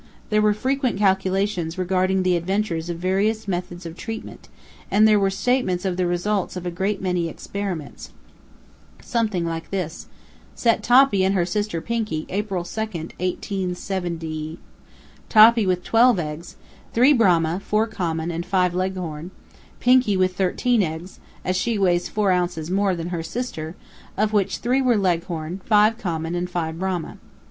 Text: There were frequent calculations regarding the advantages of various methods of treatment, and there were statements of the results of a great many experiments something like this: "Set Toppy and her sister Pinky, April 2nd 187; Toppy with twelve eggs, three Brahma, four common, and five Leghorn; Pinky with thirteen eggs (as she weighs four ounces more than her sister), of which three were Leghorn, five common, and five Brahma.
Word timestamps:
There 0.31 0.41
were 0.41 0.55
frequent 0.55 0.97
calculations 0.97 1.77
regarding 1.77 2.23
the 2.23 2.35
advantages 2.35 2.89
of 2.89 2.97
various 2.97 3.47
methods 3.47 3.85
of 3.85 3.95
treatment, 3.95 4.49
and 4.89 5.07
there 5.07 5.19
were 5.19 5.29
statements 5.29 5.85
of 5.85 5.95
the 5.95 6.07
results 6.07 6.55
of 6.55 6.65
a 6.65 6.71
great 6.71 7.03
many 7.03 7.29
experiments 7.29 8.09
something 8.99 9.45
like 9.45 9.69
this: 9.69 10.07
"Set 10.55 10.81
Toppy 10.81 11.23
and 11.23 11.35
her 11.35 11.45
sister 11.45 11.81
Pinky, 11.81 12.25
April 12.29 12.63
2nd 12.63 13.11
187; 13.19 14.57
Toppy 15.29 15.65
with 15.67 15.83
twelve 15.83 16.17
eggs, 16.17 16.55
three 16.93 17.13
Brahma, 17.13 17.61
four 17.63 17.85
common, 17.85 18.31
and 18.31 18.43
five 18.43 18.73
Leghorn; 18.73 19.29
Pinky 19.79 20.17
with 20.17 20.35
thirteen 20.35 20.81
eggs 20.81 21.19
(as 21.45 21.55
she 21.55 21.77
weighs 21.77 22.09
four 22.09 22.31
ounces 22.31 22.71
more 22.71 22.95
than 22.95 23.09
her 23.09 23.21
sister), 23.21 23.75
of 24.17 24.33
which 24.33 24.57
three 24.57 24.81
were 24.81 24.97
Leghorn, 24.97 25.61
five 25.63 25.99
common, 25.99 26.33
and 26.33 26.49
five 26.49 26.79
Brahma. 26.79 27.19